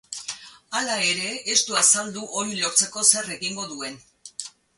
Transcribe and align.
Hala 0.77 0.95
ere, 1.09 1.33
ez 1.55 1.57
du 1.67 1.77
azaldu 1.81 2.23
hori 2.39 2.57
lortzeko 2.63 3.05
zer 3.11 3.31
egingo 3.37 3.69
duen. 3.77 4.03